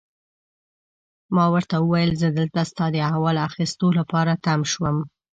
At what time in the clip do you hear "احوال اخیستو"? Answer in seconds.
3.09-3.87